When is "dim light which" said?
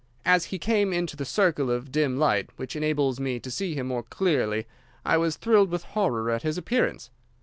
1.91-2.75